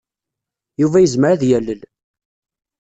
Yuba 0.81 0.97
yezmer 0.99 1.29
ad 1.33 1.37
d-yalel. 1.41 1.81